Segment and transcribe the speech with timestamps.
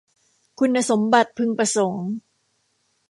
[0.59, 2.05] คุณสมบัติพึงประสงค์